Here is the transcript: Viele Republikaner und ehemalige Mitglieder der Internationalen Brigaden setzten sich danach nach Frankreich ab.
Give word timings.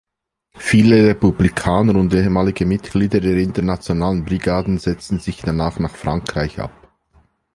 Viele 0.57 1.05
Republikaner 1.09 1.93
und 1.95 2.11
ehemalige 2.15 2.65
Mitglieder 2.65 3.19
der 3.19 3.37
Internationalen 3.37 4.25
Brigaden 4.25 4.79
setzten 4.79 5.19
sich 5.19 5.41
danach 5.43 5.77
nach 5.77 5.95
Frankreich 5.95 6.59
ab. 6.59 6.71